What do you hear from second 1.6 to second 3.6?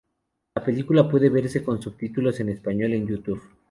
con subtítulos en español en Youtube.